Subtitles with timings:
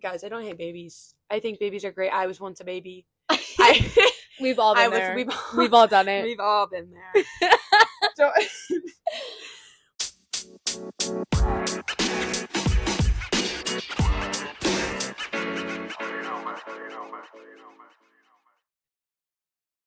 [0.00, 1.14] guys, I don't hate babies.
[1.30, 2.10] I think babies are great.
[2.10, 3.06] I was once a baby.
[3.28, 3.92] I,
[4.40, 4.98] we've all been I was.
[4.98, 5.14] there.
[5.16, 6.24] We've, We've all done it.
[6.24, 7.50] We've all been there.
[8.16, 8.30] so,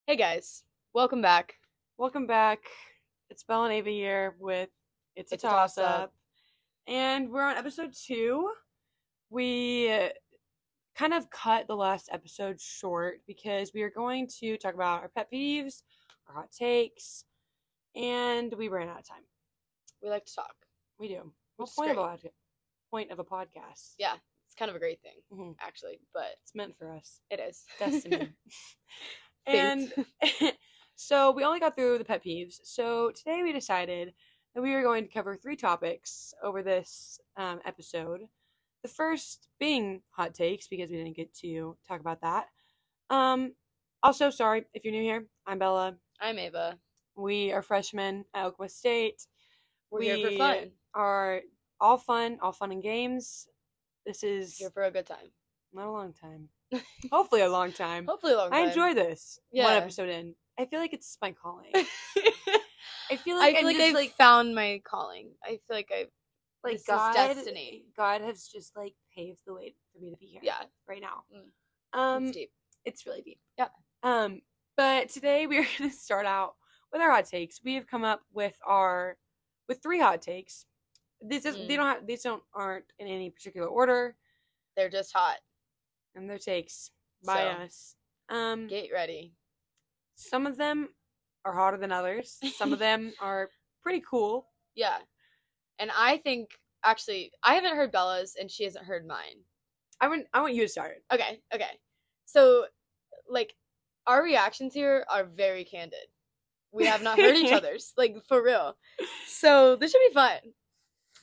[0.06, 1.54] hey guys, welcome back.
[1.98, 2.58] welcome back.
[3.28, 4.68] It's Belle and Ava here with
[5.14, 5.78] It's a It's a Toss.
[5.78, 6.12] Up.
[6.88, 8.50] And we're on episode two.
[9.30, 10.08] We uh,
[10.96, 15.08] kind of cut the last episode short because we are going to talk about our
[15.08, 15.82] pet peeves,
[16.28, 17.24] our hot takes,
[17.94, 19.22] and we ran out of time.
[20.02, 20.54] We like to talk.
[20.98, 21.32] We do.
[21.56, 22.18] What's point of a
[22.90, 23.94] point of a podcast?
[23.98, 24.14] Yeah,
[24.46, 25.54] it's kind of a great thing, Mhm.
[25.60, 27.20] actually, but It's meant for us.
[27.30, 28.34] it is Destiny.
[29.46, 29.92] And
[30.96, 32.56] so we only got through the pet peeves.
[32.64, 34.12] So today we decided
[34.54, 38.22] that we were going to cover three topics over this um, episode.
[38.82, 42.46] The first being hot takes because we didn't get to talk about that.
[43.10, 43.52] Um,
[44.02, 45.26] also, sorry if you're new here.
[45.46, 45.96] I'm Bella.
[46.20, 46.78] I'm Ava.
[47.14, 49.26] We are freshmen at Oklahoma State.
[49.90, 50.70] We're here for fun.
[50.94, 51.40] Are
[51.80, 53.46] all fun, all fun and games.
[54.06, 55.30] This is Here for a good time.
[55.74, 56.48] not a long time.
[57.12, 58.06] Hopefully, a long time.
[58.06, 59.38] Hopefully, a long I enjoy this.
[59.52, 59.64] Yeah.
[59.64, 60.34] One episode in.
[60.58, 61.70] I feel like it's my calling.
[61.74, 65.32] I feel I like feel I'm like just, I've like found my calling.
[65.44, 66.06] I feel like I,
[66.64, 67.84] like this is God, destiny.
[67.96, 70.40] God has just like paved the way for me to be here.
[70.44, 71.24] yeah, right now.
[71.34, 71.98] Mm.
[71.98, 72.50] Um, it's deep.
[72.84, 73.40] it's really deep.
[73.58, 73.68] Yeah.
[74.02, 74.40] Um,
[74.76, 76.54] but today we are going to start out
[76.92, 77.60] with our hot takes.
[77.64, 79.16] We have come up with our
[79.68, 80.66] with three hot takes.
[81.22, 81.76] These is, they Mm.
[81.76, 84.16] don't have these don't aren't in any particular order,
[84.76, 85.38] They're just hot.
[86.14, 86.90] and they're takes
[87.24, 87.94] by So, us.
[88.30, 89.34] Um, Get ready.
[90.14, 90.88] some of them
[91.44, 92.38] are hotter than others.
[92.56, 93.50] Some of them are
[93.82, 94.46] pretty cool.
[94.74, 94.98] Yeah,
[95.80, 96.50] and I think
[96.84, 99.42] actually I haven't heard Bella's, and she hasn't heard mine.
[100.00, 100.98] I want I want you to start.
[101.12, 101.78] Okay, okay.
[102.26, 102.66] So,
[103.28, 103.54] like,
[104.06, 106.06] our reactions here are very candid.
[106.72, 108.76] We have not heard each other's, like for real.
[109.26, 110.38] So this should be fun.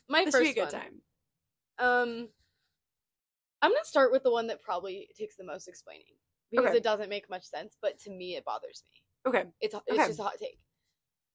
[0.10, 0.82] My This first be a good one.
[0.82, 1.02] time.
[1.80, 2.30] Um,
[3.62, 6.16] I'm gonna start with the one that probably takes the most explaining
[6.52, 6.78] because Okay.
[6.78, 9.02] it doesn't make much sense, but to me it bothers me.
[9.30, 9.46] Okay.
[9.62, 10.08] It's it's Okay.
[10.08, 10.60] just a hot take.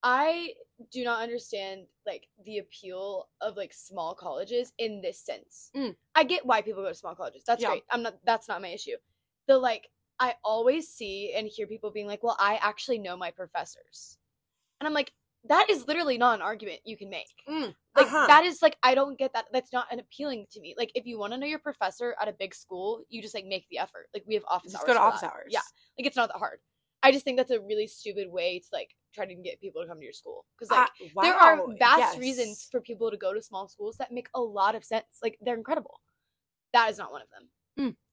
[0.03, 0.55] I
[0.91, 5.71] do not understand like the appeal of like small colleges in this sense.
[5.77, 5.95] Mm.
[6.15, 7.45] I get why people go to small colleges.
[7.47, 7.69] That's Yeah.
[7.71, 7.85] great.
[7.91, 8.97] I'm not that's not my issue.
[9.47, 13.31] The like I always see and hear people being like, "Well, I actually know my
[13.31, 14.19] professors."
[14.81, 15.13] And I'm like,
[15.45, 17.33] that is literally not an argument you can make.
[17.49, 18.27] Mm, Like uh-huh.
[18.29, 19.47] that is like I don't get that.
[19.53, 20.75] That's not an appealing to me.
[20.77, 23.47] Like if you want to know your professor at a big school, you just like
[23.47, 24.09] make the effort.
[24.15, 24.89] Like we have office Just hours.
[24.89, 25.33] go to office that.
[25.33, 25.49] hours.
[25.51, 25.61] Yeah,
[25.99, 26.59] like it's not that hard.
[27.03, 29.89] I just think that's a really stupid way to like try to get people to
[29.89, 32.19] come to your school because like Ah, there are vast yes.
[32.19, 35.05] reasons for people to go to small schools that make a lot of sense.
[35.23, 36.01] Like they're incredible.
[36.73, 37.49] That is not one of them.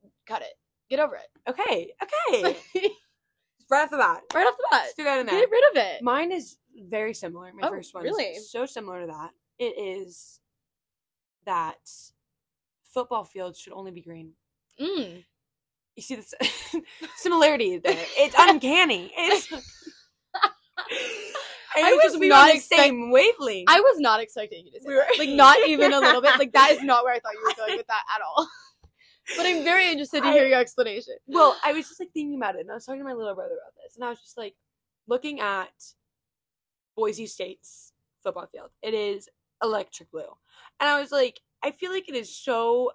[0.05, 0.09] Mm.
[0.27, 0.53] Cut it.
[0.89, 1.27] Get over it.
[1.47, 1.91] Okay.
[2.03, 2.57] Okay.
[3.71, 4.21] right off the bat.
[4.33, 4.87] right off the bat.
[4.97, 5.39] That in there.
[5.39, 6.01] Get rid of it.
[6.01, 7.51] Mine is very similar.
[7.53, 8.23] My Oh, first one really?
[8.25, 9.31] is so similar to that.
[9.59, 10.39] It is
[11.45, 11.77] that
[12.93, 14.31] football fields should only be green.
[14.79, 15.23] Mm.
[15.95, 16.33] You see this
[17.17, 17.95] similarity there.
[18.17, 19.11] It's uncanny.
[19.15, 19.47] It's
[21.75, 23.69] I was we not expect- same wavelength.
[23.69, 25.19] I was not expecting you to say We were- that.
[25.19, 26.37] Like not even a little bit.
[26.39, 28.47] Like that is not where I thought you were going with that at all.
[29.37, 31.13] But I'm very interested to I- hear your explanation.
[31.27, 33.35] well, I was just like thinking about it, and I was talking to my little
[33.35, 34.55] brother about this, and I was just like
[35.07, 35.69] looking at
[36.95, 38.71] Boise State's football field.
[38.81, 39.29] It is
[39.63, 40.23] electric blue,
[40.79, 42.91] and I was like, I feel like it is so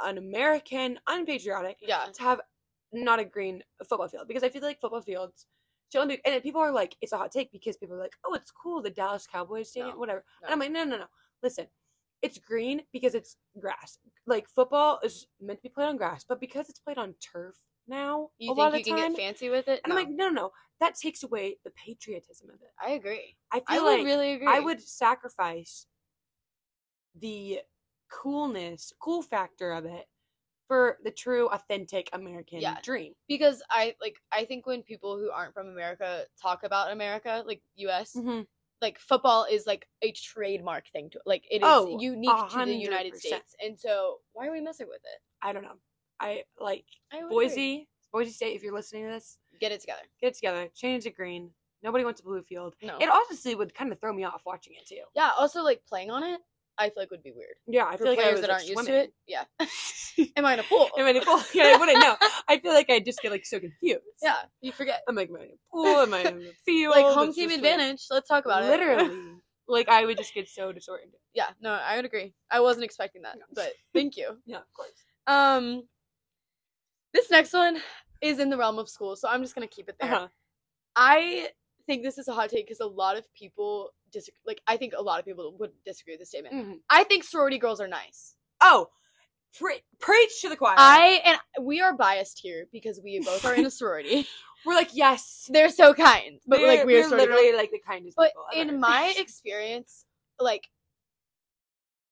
[0.00, 2.06] un-American, unpatriotic Yeah.
[2.14, 2.40] to have
[2.92, 5.46] not a green football field because I feel like football fields
[5.96, 8.14] should only be, and people are like, it's a hot take because people are like,
[8.24, 10.24] oh, it's cool, the Dallas Cowboys stadium, No, whatever.
[10.42, 10.46] no.
[10.46, 11.06] And I'm like, no, no, no.
[11.42, 11.66] Listen,
[12.22, 13.98] it's green because it's grass.
[14.26, 17.54] Like football is meant to be played on grass, but because it's played on turf
[17.88, 19.80] now, You a lot think of you can time, get fancy with it?
[19.84, 20.50] and I'm like, no, no, no.
[20.80, 22.72] That takes away the patriotism of it.
[22.82, 23.36] I agree.
[23.52, 24.46] I I feel would like really agree.
[24.48, 25.86] I would sacrifice
[27.18, 27.60] the
[28.10, 30.06] coolness, cool factor of it
[30.68, 32.78] for the true, authentic American Yeah.
[32.82, 33.14] dream.
[33.28, 37.62] because I like I think when people who aren't from America talk about America, like
[37.76, 38.42] US, Mm-hmm.
[38.82, 42.64] like football is like a trademark thing to like it is Oh, unique a to
[42.64, 43.16] the United.
[43.16, 43.54] States.
[43.64, 45.20] And so why are we messing with it?
[45.42, 45.78] I don't know.
[46.20, 47.22] I like I.
[47.28, 48.56] Boise, Boise State.
[48.56, 50.02] If you're listening to this, Get it together.
[50.20, 50.68] get it together.
[50.74, 51.50] Change it green.
[51.82, 52.74] Nobody wants a blue field.
[52.82, 52.98] No.
[52.98, 55.02] It honestly would kind of throw me off watching it too.
[55.14, 56.40] yeah, also like playing on it,
[56.78, 57.54] I feel like would be weird.
[57.66, 59.12] Yeah, I feel like I players was that like, aren't used to it.
[59.26, 59.44] Yeah.
[60.36, 60.88] Am I in a pool?
[60.98, 61.40] Am I in a pool?
[61.54, 62.16] Yeah, I wouldn't know.
[62.48, 64.02] I feel like I just get like so confused.
[64.22, 65.02] yeah, you forget.
[65.08, 65.86] I'm like, am I in a pool?
[65.86, 66.94] Am I in a field?
[66.94, 68.02] Like home It's team just, like, advantage.
[68.10, 68.68] Let's talk about it.
[68.68, 69.18] Literally.
[69.68, 71.18] like I would just get so disoriented.
[71.34, 72.34] yeah, no, I would agree.
[72.50, 73.44] I wasn't expecting that, No.
[73.54, 74.36] but thank you.
[74.46, 74.90] Yeah, of course.
[75.26, 75.82] Um,
[77.12, 77.78] this next one
[78.20, 80.14] is in the realm of school, so I'm just gonna keep it there.
[80.14, 80.28] Uh-huh.
[80.94, 81.48] I
[81.86, 84.40] think this is a hot take because a lot of people disagree.
[84.46, 86.54] Like, I think a lot of people would disagree with this statement.
[86.54, 86.80] Mhm.
[86.90, 88.36] I think sorority girls are nice.
[88.60, 88.88] Oh,
[89.58, 90.74] pre- preach to the choir.
[90.78, 94.26] I and we are biased here because we both are in a sorority.
[94.64, 95.48] We're like, yes.
[95.52, 97.12] They're so kind, but We're- like we're, we're girls.
[97.20, 98.68] literally like the kindest But ever.
[98.70, 100.04] in my experience,
[100.40, 100.68] like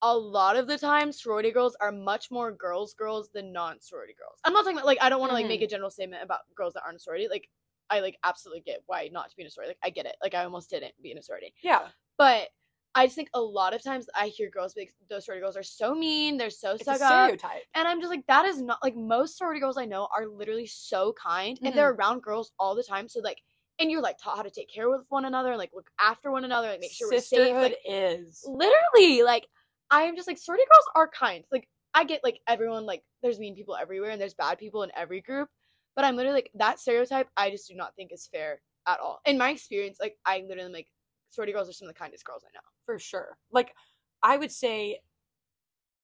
[0.03, 4.15] a lot of the time, sorority girls are much more girls girls than non sorority
[4.19, 4.39] girls.
[4.45, 5.49] I'm not talking about like I don't want to like Mhm.
[5.57, 7.27] make a general statement about girls that aren't sorority.
[7.29, 7.49] Like
[7.91, 9.71] I like absolutely get why not to be in a sorority.
[9.83, 10.17] Like I get it.
[10.23, 11.89] Like I almost didn't be in a sorority, yeah,
[12.19, 12.49] but
[12.97, 15.57] I just think a lot of times I hear girls be like those sorority girls
[15.57, 16.37] are so mean.
[16.37, 17.11] They're so stuck up.
[17.25, 17.63] stereotype.
[17.75, 20.67] And I'm just like, that is not like most sorority girls I know are literally
[20.67, 21.77] so kind and Mm-hmm.
[21.77, 23.09] they're around girls all the time.
[23.09, 23.39] So like,
[23.81, 26.31] and you're like taught how to take care of one another and like look after
[26.31, 27.39] one another and make sure we're safe.
[27.39, 28.45] Sisterhood Like is.
[28.47, 29.49] literally, like
[29.91, 31.43] I am just like sorority girls are kind.
[31.51, 34.93] Like I get like everyone like there's mean people everywhere and there's bad people in
[34.97, 35.49] every group,
[35.96, 37.29] but I'm literally like that stereotype.
[37.37, 39.20] I just do not think is fair at all.
[39.26, 40.88] In my experience, like I literally like
[41.31, 42.61] sorority girls are some of the kindest girls I know.
[42.87, 43.37] for sure.
[43.50, 43.75] Like,
[44.23, 45.00] I would say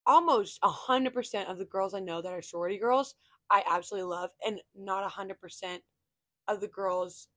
[0.06, 3.14] almost a hundred percent of the girls I know that are sorority girls,
[3.50, 5.82] I absolutely love, and not a hundred percent
[6.48, 7.28] of the girls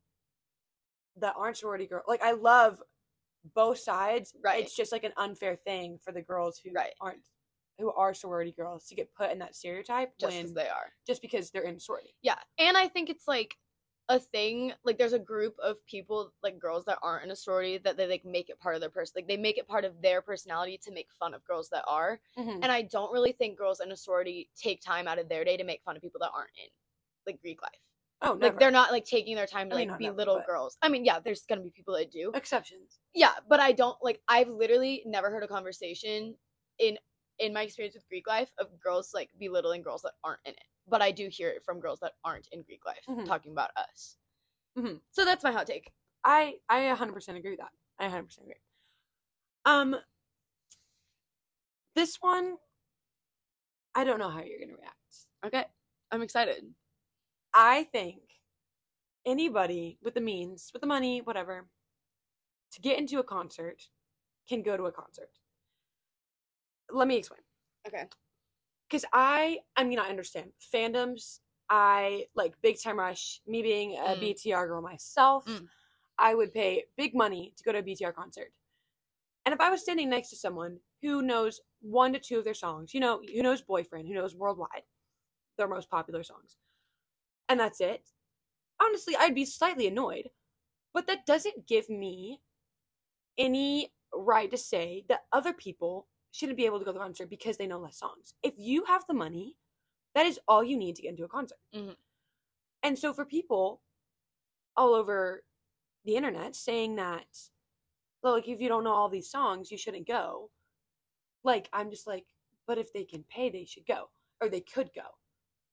[1.17, 2.05] that aren't sorority girls.
[2.07, 2.81] Like, I love
[3.55, 4.33] both sides.
[4.43, 4.63] Right.
[4.63, 6.93] It's just like an unfair thing for the girls who Right.
[7.01, 7.19] aren't
[7.79, 10.91] who are sorority girls to get put in that stereotype Just when as they are.
[11.07, 12.15] just because they're in sorority.
[12.21, 13.55] Yeah, and I think it's like
[14.09, 14.73] a thing.
[14.83, 18.07] Like, there's a group of people, like girls that aren't in a sorority, that they
[18.07, 19.13] like make it part of their person.
[19.15, 22.19] Like, they make it part of their personality to make fun of girls that are.
[22.37, 22.59] Mm-hmm.
[22.63, 25.55] And I don't really think girls in a sorority take time out of their day
[25.57, 26.69] to make fun of people that aren't in
[27.25, 27.71] like Greek life.
[28.21, 30.17] Oh, no Like, they're not like taking their time to I mean, like be never,
[30.17, 30.77] little but- girls.
[30.81, 32.31] I mean, yeah, there's gonna be people that do.
[32.35, 32.99] exceptions.
[33.15, 34.19] Yeah, but I don't like.
[34.27, 36.35] I've literally never heard a conversation
[36.79, 36.97] in
[37.39, 40.63] in my experience with Greek life of girls like belittling girls that aren't in it.
[40.87, 43.25] But I do hear it from girls that aren't in Greek life Mhm.
[43.25, 44.17] talking about us.
[44.77, 45.01] Mhm.
[45.11, 45.93] So that's my hot take.
[46.23, 47.73] I I 100% agree with that.
[47.99, 48.61] I 100% agree.
[49.65, 49.95] Um
[51.95, 52.57] this one
[53.95, 54.97] I don't know how you're going to react.
[55.45, 55.65] Okay,
[56.11, 56.73] I'm excited.
[57.53, 58.21] I think
[59.25, 61.69] anybody with the means, with the money, whatever,
[62.71, 63.89] to get into a concert
[64.47, 65.39] can go to a concert.
[66.93, 67.41] Let me explain.
[67.87, 68.07] Okay.
[68.89, 71.39] Cuz I I mean I understand fandoms.
[71.69, 74.19] I like Big Time Rush, me being a Mm.
[74.21, 75.45] BTR girl myself.
[75.45, 75.67] Mm.
[76.17, 78.53] I would pay big money to go to a BTR concert.
[79.45, 82.53] And if I was standing next to someone who knows one to two of their
[82.53, 84.83] songs, you know, who knows Boyfriend, who knows Worldwide,
[85.57, 86.57] their most popular songs,
[87.49, 88.07] and that's it,
[88.79, 90.29] honestly, I'd be slightly annoyed.
[90.93, 92.41] But that doesn't give me
[93.37, 97.29] any right to say that other people shouldn't be able to go to the concert
[97.29, 98.33] because they know less songs.
[98.43, 99.55] If you have the money,
[100.15, 101.59] that is all you need to get into a concert.
[101.73, 101.95] Mhm.
[102.81, 103.81] And so for people
[104.75, 105.45] all over
[106.05, 107.49] the internet saying that,
[108.21, 110.51] well, like if you don't know all these songs, you shouldn't go.
[111.43, 112.25] Like I'm just like,
[112.65, 114.09] but if they can pay, they should go,
[114.41, 115.19] or they could go.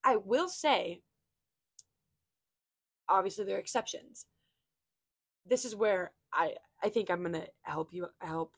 [0.05, 1.03] I will say,
[3.09, 4.27] obviously there are exceptions.
[5.47, 8.57] This is where I I think I'm gonna help you help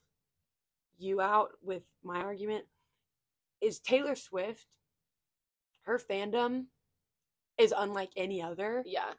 [1.03, 2.65] you out with my argument.
[3.61, 4.67] Is Taylor Swift
[5.85, 6.67] her fandom
[7.59, 8.83] is unlike any other.
[8.87, 9.13] Yeah,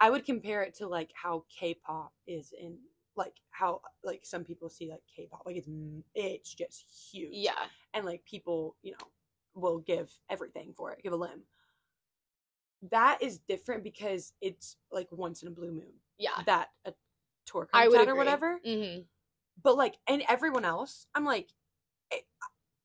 [0.00, 2.78] I would compare it to like how K-pop is in
[3.16, 5.68] like how like some people see like K-pop like it's
[6.14, 7.30] it's just huge.
[7.32, 9.06] yeah, And like people, you know,
[9.54, 11.42] will give everything for it, give a limb.
[12.90, 16.42] That is different because it's like once in a blue moon yeah.
[16.44, 16.92] that a
[17.46, 18.18] tour I comes would out or agree.
[18.18, 18.60] whatever.
[18.64, 18.98] hmm
[19.62, 21.50] But like and everyone else, I'm like
[22.12, 22.22] I-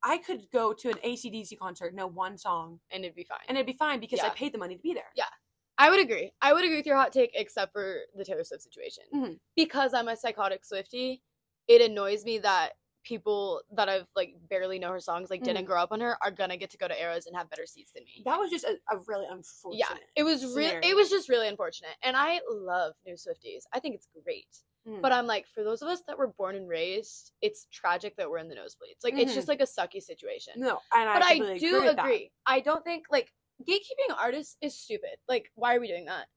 [0.03, 3.39] I could go to an ACDC concert, know one song, And it'd be fine.
[3.47, 5.11] and it'd be fine because I paid the money to be there.
[5.15, 5.25] Yeah.
[5.77, 6.31] I would agree.
[6.41, 9.03] I would agree with your hot take, except for the Taylor Swift situation.
[9.13, 9.39] Mhm.
[9.55, 11.21] Because I'm a psychotic Swiftie,
[11.67, 12.73] it annoys me that
[13.03, 15.67] people that I've like barely know her songs, like didn't Mhm.
[15.67, 17.91] grow up on her, are gonna get to go to Eras and have better seats
[17.93, 18.21] than me.
[18.25, 19.79] That was just a, a really unfortunate.
[19.89, 23.63] yeah, it was really, It was just really unfortunate, and I love new Swifties.
[23.73, 24.63] I think it's great.
[24.87, 25.01] Mm.
[25.01, 28.29] But I'm like, for those of us that were born and raised, it's tragic that
[28.29, 29.03] we're in the nosebleeds.
[29.03, 29.35] Like, it's Mhm.
[29.35, 30.53] just like a sucky situation.
[30.57, 31.99] no, and but I, completely do that.
[31.99, 32.31] agree.
[32.47, 33.31] I don't think like
[33.63, 35.17] gatekeeping artists is stupid.
[35.29, 36.27] Like, why are we doing that?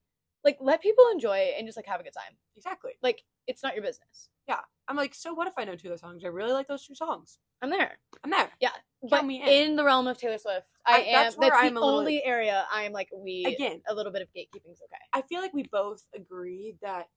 [0.44, 2.36] Like, let people enjoy it and just like have a good time.
[2.56, 2.92] Exactly.
[3.02, 4.28] Like, it's not your business.
[4.46, 6.22] Yeah, I'm like, so what if I know two of those songs?
[6.22, 7.38] I really like those two songs.
[7.62, 7.98] I'm there.
[8.22, 8.50] I'm there.
[8.60, 8.72] Yeah.
[9.08, 9.48] But me in.
[9.70, 9.76] in.
[9.76, 11.12] the realm of Taylor Swift, I, I- am.
[11.24, 14.20] that's That's, the I'm a little, only area I'm like we Again, a little bit
[14.20, 15.00] of gatekeeping's okay.
[15.14, 17.08] I feel like we both agree that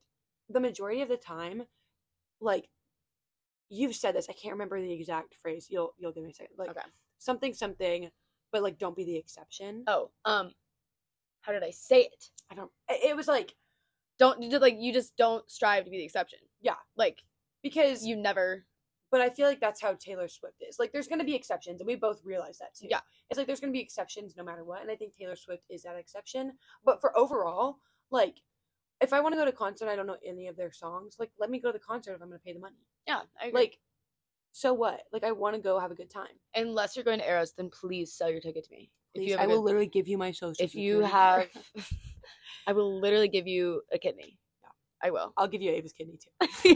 [0.50, 1.64] the majority of the time,
[2.40, 2.68] like
[3.70, 5.68] you've said this, I can't remember the exact phrase.
[5.70, 6.56] You'll you'll give me a second.
[6.58, 6.82] Like Okay.
[7.18, 8.10] something something
[8.52, 9.84] but like don't be the exception.
[9.88, 10.52] Oh, um,
[11.42, 12.30] how did I say it?
[12.50, 12.72] I don't.
[12.90, 13.56] It it was like
[14.20, 16.40] Don't like you just don't strive to be the exception.
[16.62, 16.76] Yeah.
[16.96, 17.24] like
[17.64, 18.66] because you never.
[19.12, 20.78] but I feel like that's how Taylor Swift is.
[20.80, 22.88] Like, there's gonna be exceptions, and we both realize that too.
[22.90, 23.02] Yeah.
[23.30, 25.84] it's like there's gonna be exceptions no matter what, and I think Taylor Swift is
[25.84, 26.54] that exception.
[26.86, 27.78] But for overall,
[28.12, 28.42] like,
[29.02, 31.16] if I want to go to a concert, I don't know any of their songs.
[31.20, 32.76] Like, let me go to the concert if I'm gonna pay the money.
[33.08, 33.62] Yeah, I agree.
[33.62, 33.80] Like,
[34.52, 35.04] so what?
[35.12, 36.34] Like, I want to go have a good time.
[36.56, 38.90] unless you're going to Eras, then please sell your ticket to me.
[39.14, 40.56] Please, if you have I will literally give you my social.
[40.66, 41.48] if you have.
[42.68, 44.38] I will literally give you a kidney.
[44.64, 44.70] Yeah.
[45.08, 45.32] I will.
[45.38, 46.32] I'll give you Ava's kidney too.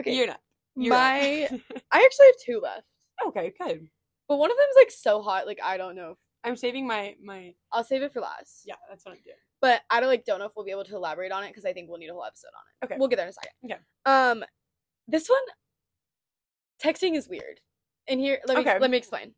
[0.00, 0.40] okay, You're not.
[0.76, 1.48] You're my.
[1.90, 2.84] I actually have two left,
[3.28, 3.88] okay, good.
[4.28, 6.16] but one of them's like so hot, like I don't know.
[6.44, 7.54] I'm saving my my.
[7.72, 8.62] I'll save it for last.
[8.64, 9.36] Yeah, that's what I'm doing.
[9.60, 11.64] but I don't like don't know if we'll be able to elaborate on it because
[11.64, 12.84] I think we'll need a whole episode on it.
[12.86, 12.96] Okay.
[12.98, 13.50] we'll get there in a second.
[13.64, 13.80] Okay.
[14.06, 14.44] Um,
[15.08, 15.40] this one,
[16.82, 17.60] texting is weird,
[18.06, 18.78] and here let me Okay.
[18.78, 19.34] let me explain.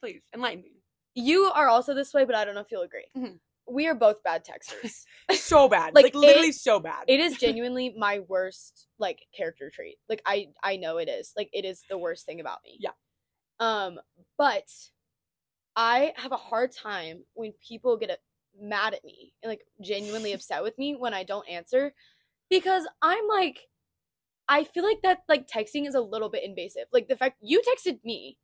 [0.00, 0.82] Please enlighten me.
[1.14, 3.06] You are also this way, but I don't know if you'll agree.
[3.16, 3.40] Mhm.
[3.70, 5.04] We are both bad texters.
[5.36, 7.04] So bad, Like, like, literally it- so bad.
[7.08, 9.96] it is genuinely my worst like character trait.
[10.08, 11.32] Like I I know it is.
[11.36, 12.76] Like it is the worst thing about me.
[12.80, 12.90] Yeah.
[13.60, 13.98] Um,
[14.36, 14.68] but
[15.78, 18.16] I have a hard time when people get uh,
[18.60, 21.94] mad at me and like genuinely upset with me when I don't answer
[22.50, 23.60] because I'm like
[24.48, 26.86] I feel like that like texting is a little bit invasive.
[26.92, 28.38] Like the fact you texted me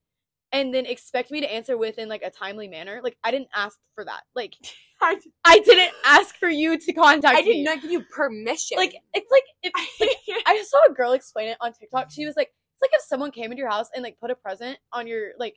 [0.53, 3.01] and then expect me to answer within like a timely manner.
[3.03, 4.23] Like I didn't ask for that.
[4.37, 4.55] Like
[5.03, 7.53] I, I didn't ask for you to contact I me.
[7.53, 8.77] did not give you permission.
[8.77, 12.13] Like it's like if like, I saw a girl explain it on TikTok.
[12.13, 14.37] She was like, it's like if someone came into your house and like put a
[14.37, 15.57] present on your like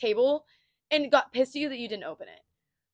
[0.00, 0.44] table
[0.90, 2.40] and got pissed at you that you didn't open it.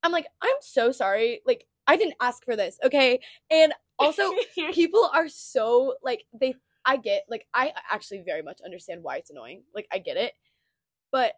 [0.02, 1.40] I'm like, I'm so sorry.
[1.46, 3.20] Like I didn't ask for this, okay?
[3.50, 4.32] And also
[4.72, 9.30] people are so like they I get like I actually very much understand why it's
[9.30, 9.62] annoying.
[9.74, 10.32] Like I get it.
[11.10, 11.34] But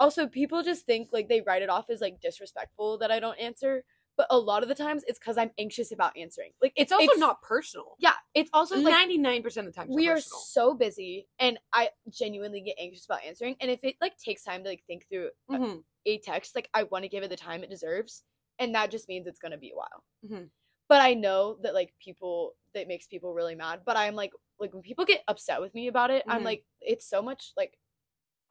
[0.00, 3.38] also people just think like they write it off as like disrespectful that I don't
[3.38, 3.84] answer.
[4.16, 6.52] But a lot of the times it's because I'm anxious about answering.
[6.62, 7.96] Like it's also not personal.
[7.98, 11.90] Yeah, it's also Ninety nine percent of the time, we are so busy and I
[12.10, 13.56] genuinely get anxious about answering.
[13.60, 15.84] And if it like takes time to like think through a- Mhm.
[16.06, 18.22] a text, like I want to give it the time it deserves.
[18.60, 20.04] And that just means it's gonna be a while.
[20.24, 20.50] Mhm.
[20.88, 23.84] But I know that like people that makes people really mad.
[23.84, 26.44] But I'm like like when people get upset with me about it, I'm Mhm.
[26.44, 27.76] like, it's so much like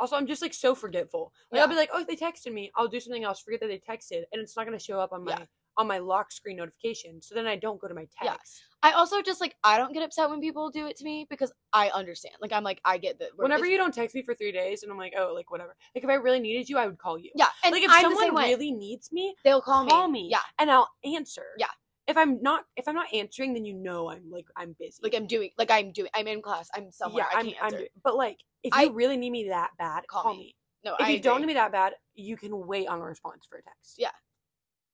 [0.04, 1.32] Also, I'm just like so forgetful.
[1.50, 1.64] Like, Yeah.
[1.64, 2.70] I'll be like, oh, they texted me.
[2.76, 3.40] I'll do something else.
[3.40, 5.46] Forget that they texted, and it's not gonna show up on my Yeah.
[5.78, 7.22] on my lock screen notification.
[7.22, 8.34] So then I don't go to my Yeah.
[8.34, 8.62] text.
[8.84, 11.54] I also just like I don't get upset when people do it to me because
[11.72, 12.36] I understand.
[12.42, 14.92] Like I'm like I get that Whenever you don't text me for three days, and
[14.92, 15.74] I'm like, oh, like whatever.
[15.96, 17.32] Like if I really needed you, I would call you.
[17.34, 20.24] yeah, and like if I'm someone really needs me, they'll call, call me.
[20.24, 20.30] me.
[20.32, 21.46] Yeah, and I'll answer.
[21.58, 21.68] Yeah.
[22.08, 25.00] If I'm not, if I'm not answering, then you know I'm like I'm busy.
[25.02, 26.70] like I'm doing like I'm doing I'm in class.
[26.76, 27.26] I'm somewhere.
[27.34, 30.24] I I'm, can't I'm but like, if I- you really need me that bad, Call
[30.24, 30.40] call, me.
[30.40, 30.56] me.
[30.84, 33.46] no, If I you don't need me that bad, you can wait on a response
[33.50, 33.96] for a text.
[33.98, 34.12] Yeah.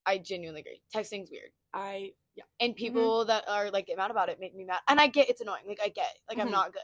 [0.05, 0.81] I genuinely agree.
[0.95, 1.49] Texting's weird.
[1.73, 2.43] I yeah.
[2.59, 4.79] And people that are like get mad about it make me mad.
[4.87, 5.63] And I get it's annoying.
[5.67, 6.21] Like I get it.
[6.29, 6.51] Like I'm Mhm.
[6.51, 6.81] not good.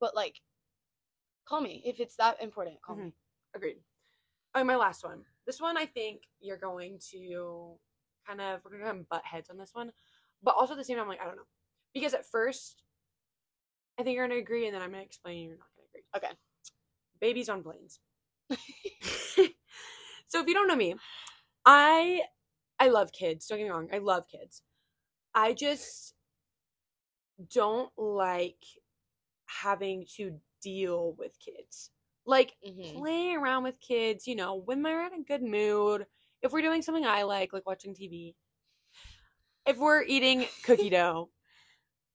[0.00, 0.40] But like
[1.46, 2.80] call me if it's that important.
[2.82, 3.12] Call me.
[3.54, 3.76] Agreed.
[4.54, 5.24] Oh, my last one.
[5.46, 7.76] This one, I think you're going to
[8.26, 9.92] kind of we're gonna butt heads on this one,
[10.42, 11.42] but also at the same time, I'm like I don't know,
[11.92, 12.82] because at first,
[13.98, 16.02] I think you're gonna agree, and then I'm gonna explain you're not gonna agree.
[16.16, 16.34] Okay.
[17.20, 18.00] Babies on planes.
[20.28, 20.94] so if you don't know me,
[21.64, 22.22] I
[22.78, 23.46] I love kids.
[23.46, 24.62] Don't get me wrong, I love kids.
[25.34, 26.14] I just
[27.52, 28.62] don't like
[29.46, 31.90] having to deal with kids.
[32.26, 32.94] Like Mhm.
[32.94, 36.06] playing around with kids, you know, when we're in a good mood,
[36.44, 38.34] if we're doing something I like, like watching TV,
[39.66, 41.30] if we're eating cookie dough,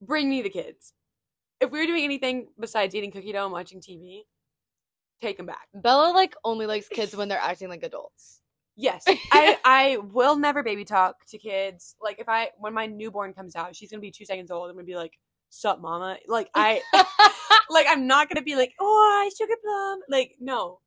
[0.02, 0.94] bring me the kids.
[1.60, 4.22] If we're doing anything besides eating cookie dough and watching TV,
[5.20, 5.68] take them back.
[5.74, 8.42] Bella like only likes kids when they're acting like adults.
[8.76, 11.96] Yes, I I will never baby talk to kids.
[12.02, 14.70] Like if I when my newborn comes out, she's gonna be two seconds old.
[14.70, 15.18] I'm gonna be like,
[15.50, 16.82] "Sup, mama?" Like I
[17.70, 20.80] like I'm not gonna be like, "Oh, I sugar plum." Like no,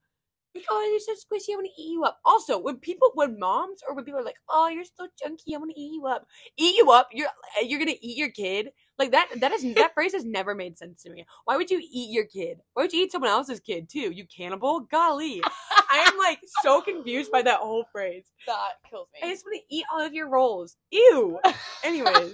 [0.70, 1.52] oh, you're so squishy.
[1.52, 2.18] I want to eat you up.
[2.24, 5.54] Also, when people, when moms or when people are like, "Oh, you're so chunky.
[5.54, 7.08] I want to eat you up." Eat you up.
[7.12, 7.28] You're
[7.58, 8.70] eh, you're gonna eat your kid.
[8.98, 9.28] Like that.
[9.40, 11.24] That is that phrase has never made sense to me.
[11.44, 12.58] Why would you eat your kid?
[12.74, 14.10] Why would you eat someone else's kid too?
[14.12, 14.80] You cannibal.
[14.90, 15.42] Golly,
[15.90, 18.24] I am like so confused by that whole phrase.
[18.46, 19.28] that kills me.
[19.28, 20.76] I just want to eat all of your rolls.
[20.90, 21.38] Ew.
[21.84, 22.32] Anyways,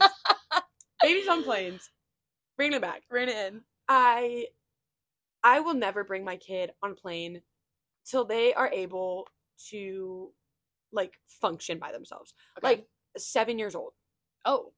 [1.02, 1.90] babies on planes.
[2.56, 3.02] Bring it back.
[3.08, 3.60] Bring it in.
[3.88, 4.46] I
[5.44, 7.42] I will never bring my kid on a plane
[8.08, 9.26] till they are able
[9.70, 10.32] to
[10.92, 12.34] like function by themselves.
[12.58, 12.66] Okay.
[12.68, 13.92] Like 7 years old.
[14.44, 14.72] oh,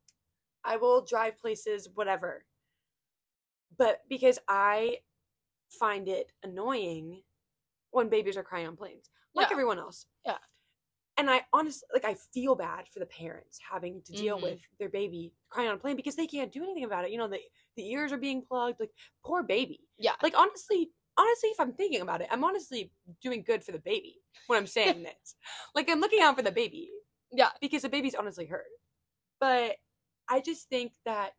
[0.65, 2.45] I will drive places whatever.
[3.79, 4.99] But because I
[5.71, 7.23] find it annoying
[7.93, 9.53] when babies are crying on planes, like Yeah.
[9.53, 10.07] everyone else.
[10.27, 10.39] Yeah.
[11.17, 14.43] And I honestly, like, I feel bad for the parents having to deal Mhm.
[14.43, 17.11] with their baby crying on a plane because they can't do anything about it.
[17.11, 17.41] You know, the
[17.77, 18.81] the ears are being plugged.
[18.81, 18.93] Like,
[19.25, 19.89] poor baby.
[19.99, 20.17] Yeah.
[20.23, 22.91] Like, honestly, honestly, if I'm thinking about it, I'm honestly
[23.23, 25.35] doing good for the baby when I'm saying this.
[25.75, 26.91] Like, I'm looking out for the baby
[27.33, 27.51] Yeah.
[27.61, 28.65] because the baby's honestly hurt.
[29.41, 29.77] But
[30.29, 31.33] I just think that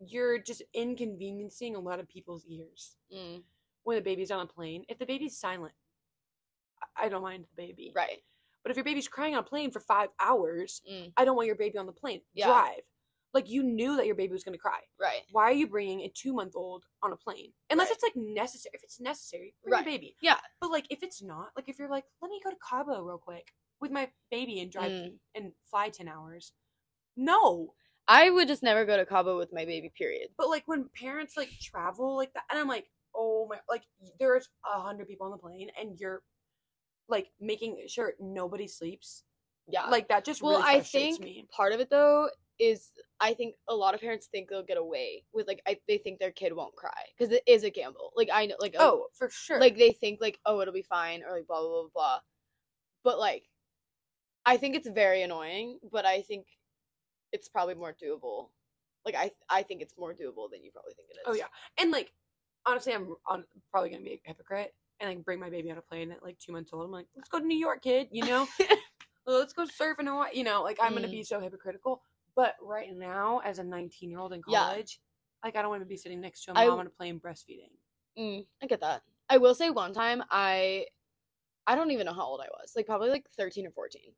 [0.00, 3.42] you're just inconveniencing a lot of people's ears Mm,
[3.84, 4.84] when the baby's on a plane.
[4.88, 5.72] If the baby's silent,
[6.96, 7.92] I- don't mind the baby.
[7.94, 8.22] right.
[8.62, 11.46] But if your baby's crying on a plane for five hours, Mm, I don't want
[11.46, 12.20] your baby on the plane.
[12.34, 12.46] Yeah.
[12.48, 12.82] Drive.
[13.36, 14.80] Like you knew that your baby was going to cry.
[14.98, 15.20] right.
[15.30, 17.52] Why are you bringing a two month old on a plane?
[17.70, 17.94] Unless Right.
[17.94, 18.72] it's like necessary.
[18.74, 19.84] If it's necessary, bring Right.
[19.84, 20.16] your baby.
[20.22, 20.38] Yeah.
[20.60, 23.18] But like if it's not, like if you're like, let me go to Cabo real
[23.18, 25.18] quick with my baby and drive Mm.
[25.34, 26.52] and fly ten hours.
[27.16, 27.74] No.
[28.08, 29.90] I would just never go to Cabo with my baby.
[29.96, 30.28] Period.
[30.38, 33.82] But like when parents like travel like that, and I'm like, oh my, like
[34.18, 36.22] there's a hundred people on the plane, and you're
[37.08, 39.24] like making sure nobody sleeps.
[39.68, 39.86] Yeah.
[39.86, 41.46] Like that just well, really I think me.
[41.54, 45.24] part of it though is I think a lot of parents think they'll get away
[45.32, 48.12] with like I, they think their kid won't cry because it is a gamble.
[48.16, 49.58] Like I know, like Oh, for sure.
[49.60, 52.18] like they think like oh it'll be fine or like blah blah blah blah,
[53.04, 53.44] but like
[54.44, 55.78] I think it's very annoying.
[55.90, 56.46] But I think
[57.32, 58.48] it's probably more doable.
[59.04, 61.24] Like I I think it's more doable than you probably think it is.
[61.26, 61.46] oh yeah,
[61.78, 62.12] and like
[62.64, 65.82] honestly, I'm on, probably gonna be a hypocrite and like bring my baby on a
[65.82, 66.84] plane at like two months old.
[66.84, 68.08] I'm like, let's go to New York, kid.
[68.10, 68.48] You know,
[69.26, 70.30] let's go surf in Hawaii.
[70.34, 71.12] You know, like I'm gonna Mm.
[71.12, 72.02] be so hypocritical.
[72.36, 74.62] But right now, as a 19 year old in Yeah.
[74.64, 75.00] college,
[75.44, 77.18] like I don't want to be sitting next to a I- mom on a plane
[77.20, 77.72] breastfeeding.
[78.18, 79.02] Mm, I get that.
[79.28, 80.86] I will say one time I
[81.66, 82.74] I don't even know how old I was.
[82.76, 84.14] Like probably like 13 or 14.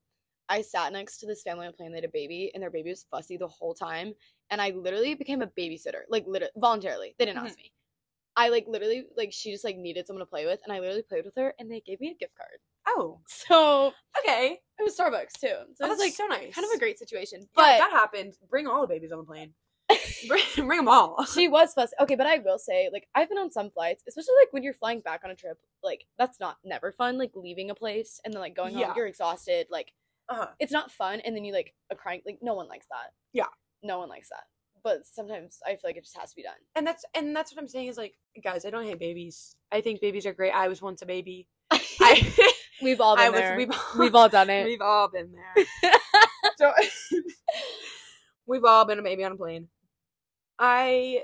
[0.50, 2.70] I sat next to this family on a plane, they had a baby, and their
[2.70, 4.14] baby was fussy the whole time.
[4.50, 6.02] And I literally became a babysitter.
[6.08, 7.14] Like literally voluntarily.
[7.18, 7.44] They didn't Mhm.
[7.44, 7.72] ask me.
[8.37, 11.02] I like literally like she just like needed someone to play with and I literally
[11.02, 12.60] played with her and they gave me a gift card.
[12.90, 14.59] Oh, So okay.
[14.78, 15.48] it was Starbucks too.
[15.48, 16.55] So Oh, it was that's like so nice.
[16.55, 17.46] kind of a great situation.
[17.55, 19.53] But if that happened, bring all the babies on the plane.
[20.29, 21.24] bring, bring them all.
[21.24, 21.94] she was fussy.
[22.01, 24.74] Okay, but I will say, like, I've been on some flights, especially like when you're
[24.74, 25.59] flying back on a trip.
[25.83, 27.18] Like, that's not never fun.
[27.18, 28.87] Like leaving a place and then like going Yeah.
[28.88, 29.66] home, you're exhausted.
[29.70, 29.92] Like,
[30.29, 30.48] Uh-huh.
[30.59, 31.20] it's not fun.
[31.20, 32.22] And then you like a crying.
[32.27, 33.12] Like, no one likes that.
[33.33, 33.46] Yeah.
[33.83, 34.44] no one likes that.
[34.85, 36.53] But sometimes I feel like it just has to be done.
[36.77, 39.55] And that's and that's what I'm saying is like, guys, I don't hate babies.
[39.72, 40.53] I think babies are great.
[40.53, 41.48] I was once a baby.
[41.70, 43.41] I, we've all been I was.
[43.41, 43.57] there.
[43.57, 44.64] We've, We've all done it.
[44.64, 45.93] We've all been there.
[46.59, 46.73] so
[48.47, 49.69] we've all been a baby on a plane.
[50.59, 51.23] I,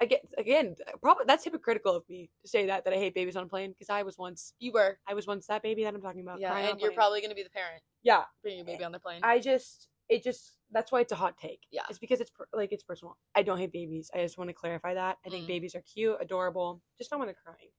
[0.00, 3.36] I get again, probably that's hypocritical of me to say that that I hate babies
[3.36, 4.98] on a plane because I was once, you were.
[5.08, 6.40] I was once that baby that I'm talking about.
[6.40, 6.96] Yeah, a and you're plane.
[6.96, 8.22] probably gonna be the parent yeah.
[8.42, 9.20] bringing your baby on the plane.
[9.22, 11.60] I just, it just that's why it's a hot take.
[11.70, 11.82] Yeah.
[11.90, 13.16] it's because it's per- like it's personal.
[13.34, 14.10] I don't hate babies.
[14.14, 15.18] I just want to clarify that.
[15.26, 15.48] I think Mm.
[15.48, 16.80] babies are cute, adorable.
[16.98, 17.70] Just not when they're crying.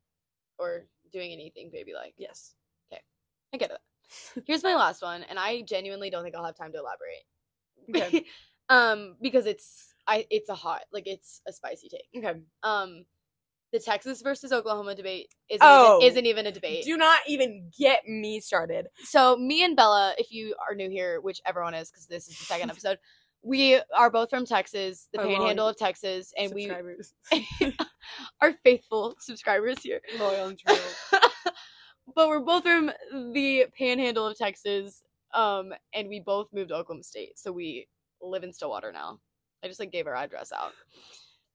[0.58, 2.14] or doing anything baby like.
[2.18, 2.54] Yes.
[3.54, 4.44] I get it.
[4.46, 8.12] Here's my last one, and I genuinely don't think I'll have time to elaborate.
[8.12, 8.26] Okay.
[8.70, 12.08] um, because it's I it's a hot like it's a spicy take.
[12.24, 12.40] okay.
[12.64, 13.06] Um,
[13.72, 16.00] the Texas versus Oklahoma debate isn't Oh.
[16.00, 16.84] even, isn't even a debate.
[16.84, 18.88] Do not even get me started.
[19.04, 22.38] so me and Bella, if you are new here, which everyone is because this is
[22.38, 22.98] the second episode,
[23.44, 26.70] we are both from Texas, the Our Panhandle of Texas, and we
[28.42, 30.02] are faithful subscribers here.
[30.20, 30.76] loyal and true.
[32.16, 32.92] But we're both from
[33.34, 37.88] the Panhandle of Texas, um, and we both moved to Oklahoma State, so we
[38.22, 39.20] live in Stillwater now.
[39.64, 40.72] I just like gave our address out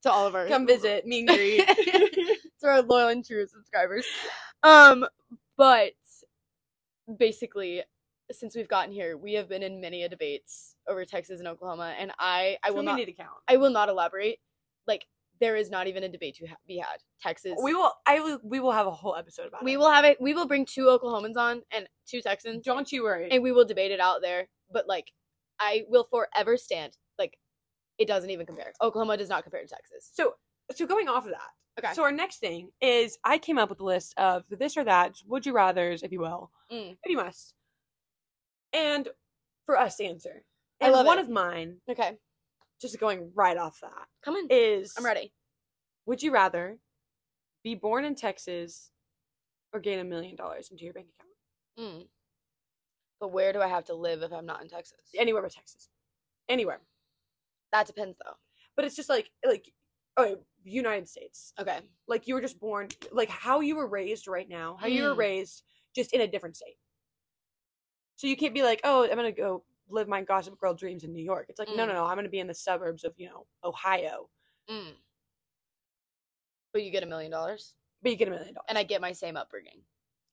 [0.03, 1.67] to all of our Come visit, meet and greet.
[2.61, 4.07] to our loyal and true subscribers.
[4.63, 5.07] Um,
[5.57, 5.93] but
[7.19, 7.83] basically,
[8.31, 11.95] since we've gotten here, we have been in many a debates over Texas and Oklahoma,
[11.99, 13.37] and I I will not need to count.
[13.49, 14.39] I will not elaborate.
[14.87, 15.07] Like
[15.41, 16.99] there is not even a debate to ha- be had.
[17.21, 17.55] Texas.
[17.63, 17.93] We will.
[18.07, 18.39] I will.
[18.43, 19.75] We will have a whole episode about we it.
[19.75, 20.21] We will have it.
[20.21, 23.29] We will bring two Oklahomans on and two Texans, Don't you worry.
[23.31, 24.49] and we will debate it out there.
[24.71, 25.13] But like,
[25.61, 26.97] I will forever stand.
[27.19, 27.39] Like,
[27.99, 28.73] it doesn't even compare.
[28.83, 30.11] Oklahoma does not compare to Texas.
[30.13, 30.35] so,
[30.75, 31.51] so going off of that.
[31.85, 31.93] Okay.
[31.95, 35.17] So our next thing is I came up with a list of this or that,
[35.27, 36.93] would you rather's, if you will, Mm.
[37.03, 37.53] if you must,
[38.73, 39.09] and
[39.67, 40.43] for us to answer.
[40.81, 41.23] I And love one it.
[41.23, 42.17] of mine, Okay,
[42.81, 44.47] just going right off that, come in.
[44.51, 45.33] is I'm ready.
[46.07, 46.79] Would you rather
[47.65, 48.91] be born in Texas
[49.73, 51.07] or gain a million dollars into your bank
[51.79, 51.95] account?
[51.95, 52.07] Mm.
[53.21, 54.99] But where do I have to live if I'm not in Texas?
[55.19, 55.89] Anywhere but Texas.
[56.49, 56.81] Anywhere.
[57.73, 58.35] That depends, though.
[58.77, 59.73] But it's just like like
[60.17, 61.53] oh United States.
[61.59, 61.79] Okay.
[62.07, 65.15] Like you were just born like how you were raised right now, how you were
[65.15, 65.19] Mm.
[65.19, 65.63] raised
[65.95, 66.77] just in a different state.
[68.17, 71.13] So you can't be like, oh, I'm gonna go live my gossip girl dreams in
[71.13, 71.47] New York.
[71.49, 71.89] It's like, no, Mm.
[71.89, 74.29] no, no, I'm gonna be in the suburbs of, you know, Ohio.
[74.69, 74.95] Mm.
[76.73, 78.67] But you get a million dollars, but you get a million dollars.
[78.69, 79.83] and I get my same upbringing.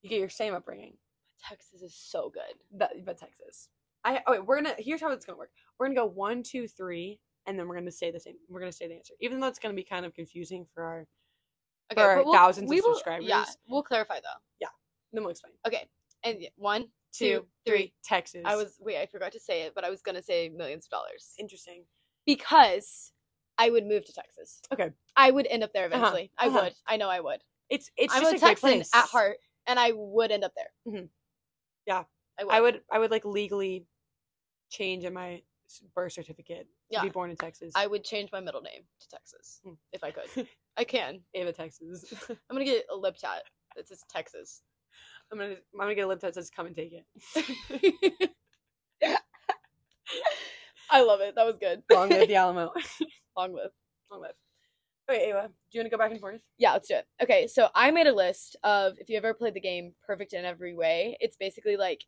[0.01, 0.97] you get your same upbringing.
[1.41, 2.57] Texas is so good.
[2.71, 3.69] But, but Texas.
[4.03, 5.51] I oh wait, we're gonna here's how it's gonna work.
[5.79, 8.35] We're gonna go one, two, three, and then we're gonna say the same.
[8.49, 11.07] We're gonna say the answer, even though it's gonna be kind of confusing for our.
[11.93, 12.93] For our we'll- thousands of we will- Yeah,
[13.43, 13.57] subscribers.
[13.67, 14.41] we'll clarify though.
[14.59, 14.67] Yeah,
[15.13, 15.53] then we'll explain.
[15.65, 15.87] Okay,
[16.23, 17.93] and one, Two, three.
[18.03, 18.41] Texas.
[18.45, 20.89] I was wait, I forgot to say it, but I was gonna say millions of
[20.89, 21.85] dollars interesting.
[22.25, 23.11] because
[23.57, 24.61] I would move to Texas.
[24.73, 24.89] Okay.
[25.15, 26.31] I would end up there Uh-huh, eventually.
[26.39, 26.61] I uh-huh.
[26.63, 26.73] would.
[26.87, 27.41] I know I would.
[27.69, 28.89] It's it's I'm just a a, great Texan place.
[28.95, 30.71] at heart, and I would end up there.
[30.87, 31.09] Mhm.
[31.85, 32.03] Yeah.
[32.39, 32.53] I would.
[32.53, 33.85] I would I would like legally
[34.71, 37.03] change in my s- birth certificate to Yeah.
[37.03, 37.73] be born in Texas.
[37.75, 39.77] I would change my middle name to Texas Mm.
[39.91, 40.25] if I could.
[40.77, 41.21] I can.
[41.35, 42.05] Ava, Texas.
[42.29, 43.43] I'm gonna get a lip tat
[43.75, 44.63] that says Texas.
[45.33, 48.29] I'm gonna I'm gonna get a lip that says "Come and take it."
[50.91, 51.33] I love it.
[51.35, 51.81] That was good.
[51.91, 52.71] Long live the Alamo.
[53.37, 53.71] Long live.
[54.11, 54.35] Long live.
[55.09, 56.41] Okay, Ava, do you want to go back and forth?
[56.59, 57.07] Yeah, let's do it.
[57.21, 60.45] Okay, so I made a list of if you ever played the game Perfect in
[60.45, 62.05] Every Way, it's basically like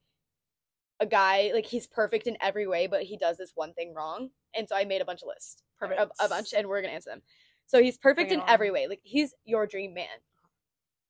[1.00, 4.30] a guy, like he's perfect in every way, but he does this one thing wrong.
[4.56, 5.64] And so I made a bunch of lists.
[5.80, 6.00] Perfect.
[6.00, 7.22] A, a bunch, and we're gonna answer them.
[7.66, 8.88] So he's perfect in every way.
[8.88, 10.06] Like he's your dream man.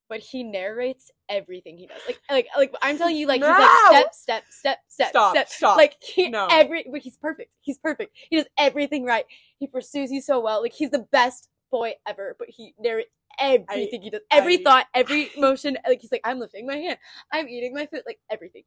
[0.07, 1.99] But he narrates everything he does.
[2.07, 5.49] Like like like I'm telling you, like he's like step, step, step, step, Stop, step.
[5.49, 5.77] stop.
[5.77, 6.47] Like he No.
[6.51, 7.49] every he's perfect.
[7.61, 8.15] He's perfect.
[8.29, 9.25] He does everything right.
[9.57, 10.61] He pursues you so well.
[10.61, 12.35] Like he's the best boy ever.
[12.37, 14.21] But he narrates everything he does.
[14.29, 15.77] Every I- thought, every motion.
[15.87, 16.97] Like he's like, I'm lifting my hand.
[17.33, 18.03] I'm eating my food.
[18.05, 18.63] Like everything.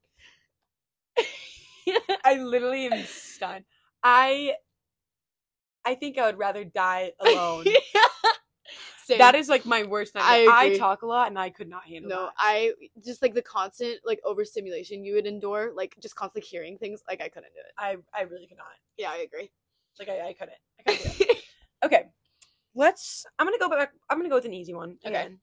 [2.25, 3.65] I literally am stunned.
[4.03, 4.55] I
[5.85, 7.65] I think I would rather die alone.
[9.09, 9.19] Same.
[9.19, 10.55] that is like my worst I nightmare.
[10.55, 10.79] I, agree.
[10.79, 12.15] talk a lot and I could not handle that.
[12.15, 12.33] no, that.
[12.37, 17.03] I just like the constant like overstimulation you would endure, like just constantly hearing things.
[17.09, 17.73] Like I couldn't do it.
[17.79, 18.67] I I really could not.
[18.99, 19.51] Yeah, I agree.
[19.99, 20.59] Like I, I couldn't.
[20.87, 21.37] I couldn't do it.
[21.85, 22.03] Okay.
[22.75, 24.99] Let's I'm gonna go back I'm gonna go with an easy one.
[25.07, 25.15] Okay.
[25.15, 25.39] Again.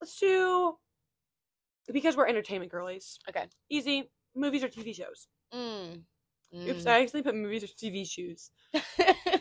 [0.00, 0.76] Let's do
[1.92, 3.18] because we're entertainment girlies.
[3.28, 3.46] Okay.
[3.70, 4.10] Easy.
[4.36, 5.26] Movies or TV shows.
[5.54, 6.00] mm.
[6.56, 6.86] Oops, Mm.
[6.86, 8.50] I actually put movies or TV shows.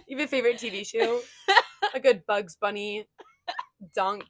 [0.07, 1.21] You have a favorite TV show?
[1.93, 3.07] a good Bugs Bunny
[3.95, 4.25] dunk.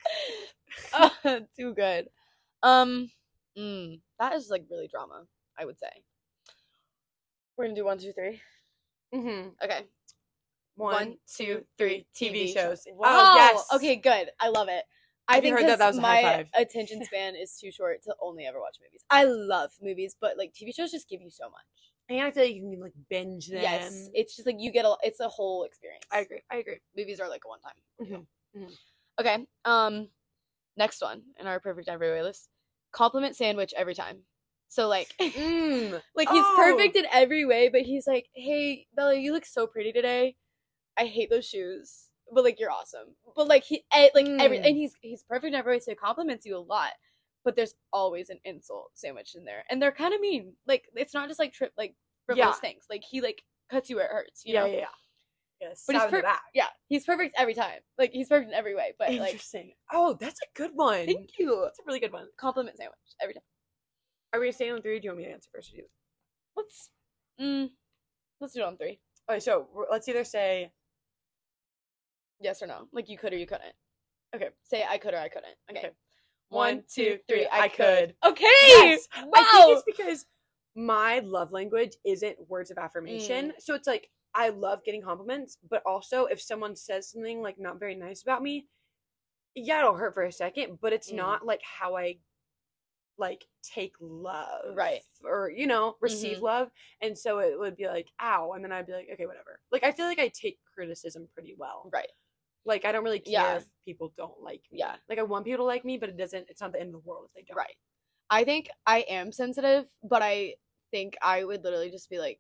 [0.93, 1.11] Oh,
[1.57, 2.09] too good.
[2.61, 3.09] Um,
[3.57, 5.25] mm, that is like really drama.
[5.57, 5.89] I would say.
[7.57, 8.41] We're gonna do one, two, three.
[9.13, 9.49] Mm-hmm.
[9.63, 9.85] Okay.
[10.75, 12.07] One, two, three.
[12.15, 12.85] TV shows.
[12.87, 13.07] Wow.
[13.07, 13.65] Oh yes.
[13.75, 14.29] Okay, good.
[14.39, 14.85] I love it.
[15.27, 15.79] I Have think heard that?
[15.79, 19.03] That was my attention span is too short to only ever watch movies.
[19.09, 21.61] I love movies, but like TV shows just give you so much.
[22.09, 23.61] And I feel like you can like binge them.
[23.61, 24.95] Yes, it's just like you get a.
[25.03, 26.03] It's a whole experience.
[26.11, 26.41] I agree.
[26.51, 26.79] I agree.
[26.97, 28.27] Movies are like a one time.
[28.55, 28.77] Mhm, mhm.
[29.19, 29.47] Okay.
[29.65, 30.09] Um,
[30.75, 32.49] next one in our perfect every way list:
[32.91, 34.19] compliment sandwich every time.
[34.67, 36.01] So like, Mm.
[36.15, 36.75] like he's Oh.
[36.75, 40.35] perfect in every way, but he's like, "Hey, Bella, you look so pretty today.
[40.97, 44.65] I hate those shoes, but like you're awesome." But like he, eh, like every, Mm.
[44.67, 46.91] and he's he's perfect in every way, so he compliments you a lot.
[47.43, 50.53] But there's always an insult sandwiched in there, and they're kind of mean.
[50.67, 52.69] Like it's not just like trip, like frivolous Yeah.
[52.69, 52.85] things.
[52.89, 54.43] Like he like cuts you where it hurts.
[54.45, 54.65] You yeah, know?
[54.67, 54.85] yeah, yeah.
[55.61, 55.83] Yes.
[55.87, 57.79] But he's per- yeah, he's perfect every time.
[57.97, 58.93] Like he's perfect in every way.
[58.99, 59.73] But like, Interesting.
[59.91, 61.05] oh, that's a good one.
[61.05, 61.61] thank you.
[61.63, 62.27] That's a really good one.
[62.37, 63.43] Compliment sandwich every time.
[64.33, 64.99] Are we staying on three?
[64.99, 65.69] Do you want me to answer first?
[65.69, 65.87] Or do you?
[66.57, 66.89] Let's,
[67.39, 67.69] mm,
[68.41, 68.99] let's do it on three.
[69.29, 70.71] Okay, so let's either say
[72.43, 72.87] Yes or no?
[72.91, 73.73] Like you could or you couldn't.
[74.35, 74.49] Okay.
[74.63, 75.55] Say I could or I couldn't.
[75.71, 75.79] Okay.
[75.79, 75.91] Okay.
[76.49, 77.47] One, two, three.
[77.51, 78.15] I, could.
[78.23, 78.45] Okay.
[78.67, 79.07] Yes.
[79.17, 79.31] Wow.
[79.35, 80.25] I think it's because
[80.75, 83.49] my love language isn't words of affirmation.
[83.49, 83.53] Mm.
[83.61, 87.79] So it's like I love getting compliments, but also if someone says something like not
[87.79, 88.67] very nice about me,
[89.55, 91.17] yeah, it'll hurt for a second, but it's Mm.
[91.17, 92.17] not like how I
[93.19, 94.75] like take love.
[94.75, 95.01] Right.
[95.23, 96.41] Or, you know, receive Mhm.
[96.41, 96.71] love.
[97.01, 98.53] And so it would be like, ow.
[98.53, 99.59] And then I'd be like, okay, whatever.
[99.71, 101.89] Like I feel like I take criticism pretty well.
[101.93, 102.11] right.
[102.65, 103.55] Like I don't really care Yeah.
[103.57, 104.79] if people don't like me.
[104.79, 104.95] Yeah.
[105.09, 107.03] Like I want people to like me, but it doesn't it's not the end of
[107.03, 107.57] the world if they don't.
[107.57, 107.75] Right.
[108.29, 110.55] I think I am sensitive, but I
[110.91, 112.39] think I would literally just be like,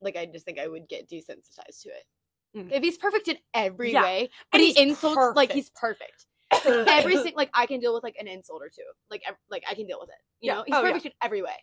[0.00, 2.04] like I just think I would get desensitized to it.
[2.56, 2.72] Mm.
[2.72, 4.02] If he's perfect in every Yeah.
[4.02, 6.26] way, but he insults like he's perfect.
[6.66, 8.82] every single like I can deal with like an insult or two.
[9.08, 10.16] Like ev- like I can deal with it.
[10.40, 10.54] You Yeah.
[10.56, 10.88] know, he's Oh, yeah.
[10.88, 11.56] perfect in every way.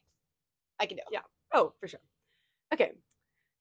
[0.80, 1.02] I can do.
[1.02, 1.08] it.
[1.12, 1.22] Yeah.
[1.54, 2.00] Oh, for sure.
[2.74, 2.92] Okay.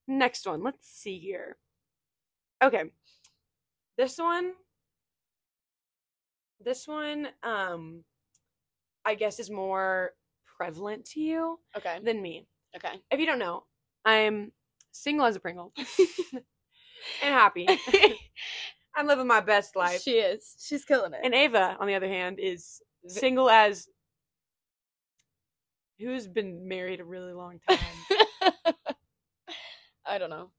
[0.07, 0.63] Next one.
[0.63, 1.57] Let's see here.
[2.63, 2.83] Okay.
[3.97, 4.53] This one
[6.63, 8.03] this one um
[9.05, 10.11] I guess is more
[10.57, 11.99] prevalent to you Okay.
[12.03, 12.47] than me.
[12.75, 12.99] Okay.
[13.11, 13.63] If you don't know,
[14.05, 14.51] I'm
[14.91, 16.43] single as a Pringle and
[17.21, 17.67] happy.
[18.95, 20.01] I'm living my best life.
[20.01, 20.55] She is.
[20.59, 21.19] She's killing it.
[21.23, 23.87] And Ava, on the other hand, is single as
[25.99, 28.75] who's been married a really long time.
[30.05, 30.49] I don't know.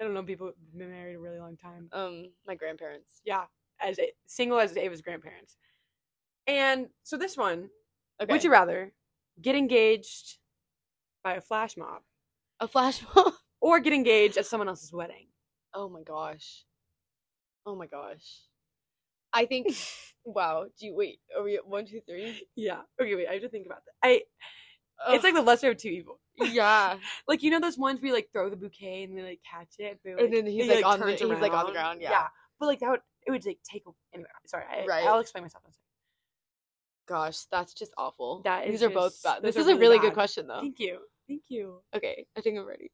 [0.00, 1.88] I don't know people who've been married a really long time.
[1.92, 3.20] Um, my grandparents.
[3.24, 3.44] Yeah.
[3.80, 5.56] as a, single as Ava's grandparents.
[6.46, 7.70] And so this one,
[8.20, 8.32] Okay.
[8.32, 8.92] would you rather
[9.40, 10.38] get engaged
[11.22, 12.02] by a flash mob
[12.60, 13.32] a flash mob?
[13.60, 15.26] or get engaged at someone else's wedding?
[15.74, 16.64] Oh my gosh.
[17.66, 18.40] Oh my gosh.
[19.32, 19.68] I think.
[20.24, 20.66] wow.
[20.78, 21.20] Do you wait?
[21.36, 22.42] Are we at one, two, three?
[22.56, 22.80] Yeah.
[23.00, 23.28] Okay, wait.
[23.28, 23.92] I have to think about that.
[24.02, 24.22] I.
[25.08, 26.18] It's like the lesser of two evils.
[26.38, 26.96] yeah.
[27.26, 29.74] Like you know those ones where you like throw the bouquet and they like catch
[29.78, 32.00] it, but, And then he's, he, like, on the- turns he's, like, on the ground,
[32.02, 32.10] yeah.
[32.10, 32.26] yeah.
[32.58, 34.28] But like that would it would like take a anyway.
[34.46, 35.04] Sorry, I, Right.
[35.04, 35.62] I'll explain myself.
[37.06, 38.42] Gosh, that's just awful.
[38.44, 39.42] That These is are both bad.
[39.42, 40.60] This is a really really good question though.
[40.60, 40.98] Thank you.
[41.28, 41.80] Thank you.
[41.94, 42.90] Okay, I think I'm ready.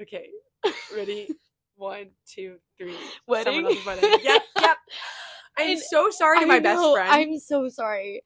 [0.00, 0.28] Okay.
[0.94, 1.28] Ready?
[1.76, 2.94] One, two, three.
[3.26, 3.54] Wedding?
[3.54, 4.20] Someone else's wedding.
[4.22, 4.42] Yep.
[4.60, 4.76] Yep.
[5.58, 7.08] I'm so sorry to my I best friend.
[7.10, 8.22] I'm so sorry.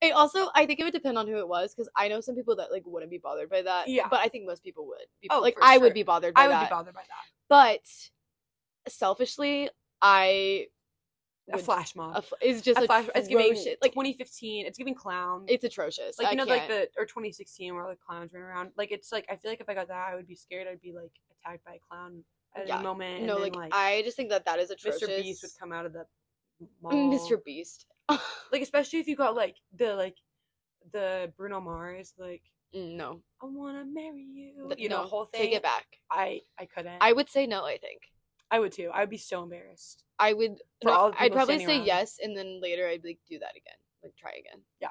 [0.00, 2.34] It also, I think it would depend on who it was because I know some
[2.34, 3.86] people that like wouldn't be bothered by that.
[3.88, 4.08] Yeah.
[4.08, 4.98] but I think most people would.
[5.20, 5.82] Be, Oh, like for I sure.
[5.82, 6.34] would be bothered.
[6.34, 6.68] by I would that.
[6.70, 7.26] be bothered by that.
[7.48, 7.82] But
[8.88, 9.68] selfishly,
[10.00, 10.66] I
[11.52, 12.24] A would- flash mob.
[12.42, 13.06] a is just a flash.
[13.14, 14.66] It's giving like 2015.
[14.66, 15.44] It's giving clown.
[15.48, 16.18] it's atrocious.
[16.18, 18.70] like I you know, like the or 2016 where all the clowns run around.
[18.76, 20.66] Like it's like I feel like if I got that, I would be scared.
[20.66, 21.12] I'd be like
[21.44, 22.24] attacked by a clown
[22.56, 22.76] at Yeah.
[22.76, 23.24] any moment.
[23.24, 25.02] no, and like, then, like I just think that that is atrocious.
[25.08, 25.22] Mr.
[25.22, 26.06] Beast would come out of the
[26.82, 26.92] mall.
[26.92, 27.42] Mm, Mr.
[27.44, 27.86] Beast.
[28.52, 30.16] Like especially if you got like the like
[30.92, 32.42] the Bruno Mars like
[32.74, 34.52] Mm, no, I wanna marry you.
[34.78, 35.40] You know, no, the whole thing.
[35.40, 35.86] Take it back.
[36.10, 36.98] I I couldn't.
[37.00, 37.64] I would say no.
[37.64, 38.02] I think
[38.50, 38.90] I would too.
[38.92, 40.04] I would be so embarrassed.
[40.18, 40.60] I would.
[40.84, 41.86] No, I'd probably say around.
[41.86, 44.62] yes, and then later I'd like do that again, like try again.
[44.80, 44.88] Yeah.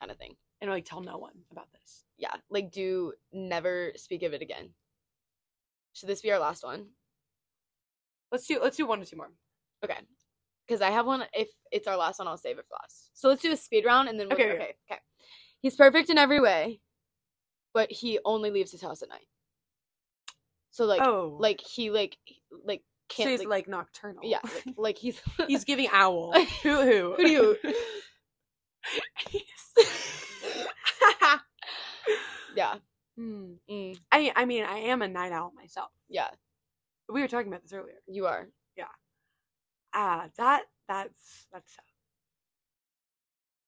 [0.00, 0.36] kind of thing.
[0.60, 2.04] And like tell no one about this.
[2.16, 4.70] Yeah, like do never speak of it again.
[5.92, 6.86] Should this be our last one?
[8.30, 9.32] Let's do let's do one or two more.
[9.84, 9.98] Okay.
[10.72, 11.22] Because I have one.
[11.34, 13.10] If it's our last one, I'll save it for last.
[13.12, 14.74] So let's do a speed round and then we'll, Okay, okay, okay.
[14.90, 15.00] okay.
[15.60, 16.80] He's perfect in every way,
[17.74, 19.26] but he only leaves his house at night.
[20.70, 22.16] So like, oh, like he like
[22.64, 24.22] like can't he's like, like, nocturnal.
[24.24, 26.32] yeah like, like he's he's giving owl.
[26.62, 27.56] who who Who do you-
[32.56, 32.76] yeah
[33.18, 33.52] Hmm.
[33.70, 35.90] mm, I I mean I am a night owl myself.
[36.08, 36.28] yeah
[37.10, 37.96] We were talking about this earlier.
[38.06, 38.48] you are
[39.94, 41.84] Ah, that that's that's tough.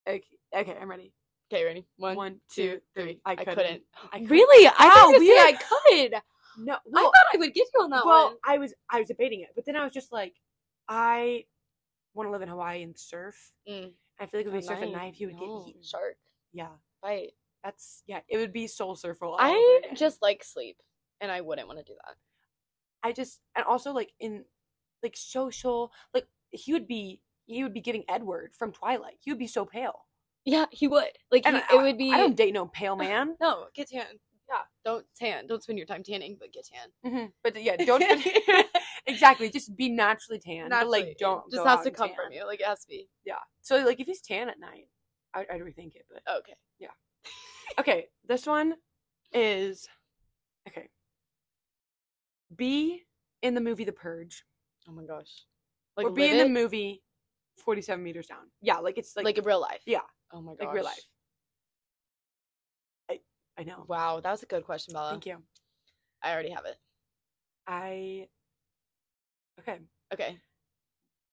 [0.07, 0.23] Okay,
[0.55, 1.13] okay, I'm ready.
[1.53, 3.21] okay ready one One, two three.
[3.25, 3.57] I I couldn't.
[3.57, 3.83] couldn't
[4.13, 4.31] I couldn't.
[4.31, 6.13] really I Wow, thought you I could
[6.59, 8.99] No, I thought I would get you on that well, one Well, I was I
[9.01, 10.35] was debating it, but then I was just like,
[10.89, 11.45] I
[12.15, 13.53] want to live in Hawaii and surf.
[13.69, 13.93] Mm.
[14.21, 15.83] I feel like if we surf at night, he would no, get eaten.
[15.83, 16.17] shark
[16.53, 16.69] Yeah,
[17.03, 17.33] right
[17.63, 18.21] that's yeah.
[18.29, 19.27] It would be soul surfer.
[19.39, 20.77] I just like sleep
[21.21, 22.17] and I wouldn't want to do that
[23.03, 24.45] I just and also like in
[25.05, 29.19] like social like he would be he would be giving Edward from Twilight.
[29.21, 30.07] He would be so pale.
[30.45, 33.37] yeah he would like he, I, it would be I don't date no pale man.
[33.41, 34.07] no get tan
[34.51, 34.65] Yeah.
[34.85, 38.03] don't tan don't spend your time tanning but get tan hmm But yeah, don't
[39.07, 40.71] exactly just be naturally tan.
[40.71, 42.17] but like don't just has to come tan.
[42.17, 43.43] from you like it has to be Yeah.
[43.63, 44.89] So like if he's tan at night,
[45.35, 46.07] I, I'd rethink it.
[46.11, 46.95] But okay Yeah.
[47.79, 48.75] okay, this one
[49.33, 49.87] is
[50.69, 50.89] okay.
[52.55, 53.03] Be
[53.43, 54.45] in the movie The Purge,
[54.89, 55.31] oh my gosh
[55.97, 57.03] like or be in the movie
[57.57, 58.51] Forty Seven Meters Down.
[58.61, 60.01] Yeah, like it's like like, in real life yeah,
[60.33, 61.01] oh my gosh like real life.
[63.11, 63.21] I
[63.59, 63.85] I know.
[63.89, 65.39] wow that was a good question Bella Thank you.
[66.23, 66.77] I already have it
[67.67, 68.27] I
[69.61, 69.79] okay.
[70.13, 70.39] okay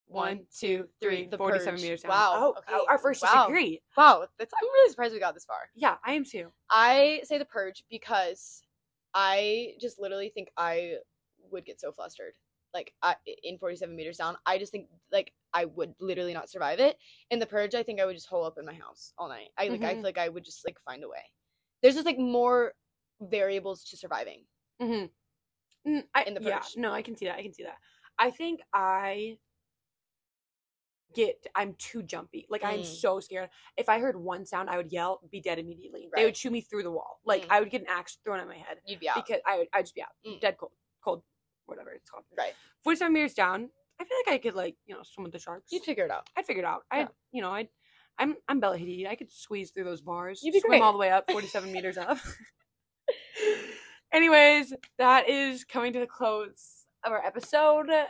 [0.08, 1.82] One, two, three, The 47 Purge.
[1.82, 2.10] meters down.
[2.12, 3.46] Wow, Oh, okay, oh, our first wow.
[3.48, 3.82] disagree.
[3.98, 6.52] wow that's I'm really surprised we got this far Yeah, I am too.
[6.70, 8.62] I say the purge because
[9.14, 10.96] I just literally think I
[11.52, 12.34] would get so flustered.
[12.74, 16.80] Like I, in 47 meters down, I just think like I would literally not survive
[16.80, 16.98] it.
[17.30, 19.50] In the purge, I think I would just hole up in my house all night.
[19.58, 19.96] I like I Mhm.
[19.96, 21.24] feel like I would just like find a way.
[21.82, 22.74] There's just like more
[23.20, 24.46] variables to surviving.
[24.82, 26.00] Mm-hmm.
[26.14, 26.78] I, In the yeah, Purge.
[26.78, 27.38] no, I can see that.
[27.38, 27.78] I can see that.
[28.18, 29.38] I think I
[31.14, 31.46] get.
[31.56, 32.46] I'm too jumpy.
[32.50, 32.86] Like I'm Mm.
[32.86, 33.50] so scared.
[33.76, 36.08] If I heard one sound, I would yell, be dead immediately.
[36.16, 37.20] They would shoot me through the wall.
[37.26, 37.52] Like Mm.
[37.52, 39.16] I would get an axe thrown at my head You'd be out.
[39.16, 39.68] because I would.
[39.74, 40.40] I'd just be out, Mm.
[40.40, 40.72] dead cold,
[41.04, 41.24] cold,
[41.66, 42.26] whatever it's called.
[42.38, 42.54] right.
[42.92, 43.70] 47 meters down.
[44.00, 45.72] I feel like I could like you know swim with the sharks.
[45.72, 46.28] You'd figure it out.
[46.38, 46.84] I'd figure it out.
[46.92, 47.04] I, Yeah.
[47.04, 47.68] would you know, I,
[48.20, 49.08] I'm I'm Bella Hadid.
[49.08, 50.42] I could squeeze through those bars.
[50.44, 50.82] You'd be swim great.
[50.82, 52.18] all the way up, 47 meters up.
[54.14, 57.90] Anyways, that is coming to the close of our episode.
[57.90, 58.08] I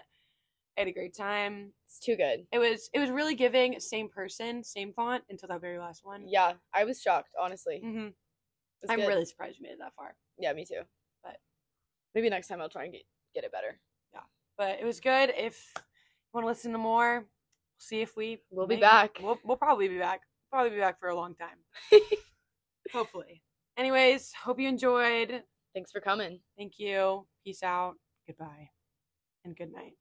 [0.75, 1.73] had a great time.
[1.85, 2.45] It's too good.
[2.51, 3.79] It was it was really giving.
[3.79, 6.23] Same person, same font until that very last one.
[6.27, 7.79] Yeah, I was shocked, honestly.
[7.83, 8.07] hmm
[8.81, 9.07] was I'm good.
[9.09, 10.15] really surprised you made it that far.
[10.39, 10.81] Yeah, me too.
[11.23, 11.37] But-
[12.15, 13.03] maybe next time I'll try and get
[13.35, 13.79] get it better.
[14.57, 15.31] But it was good.
[15.37, 15.81] If you
[16.33, 17.25] want to listen to more,
[17.77, 19.17] see if we we'll be back.
[19.21, 20.21] We'll, we'll probably be back.
[20.51, 21.57] Probably be back for a long time.
[22.93, 23.41] Hopefully.
[23.77, 25.43] Anyways, hope you enjoyed.
[25.73, 26.41] Thanks for coming.
[26.57, 27.25] Thank you.
[27.45, 27.95] Peace out.
[28.27, 28.69] Goodbye.
[29.45, 29.95] And good night.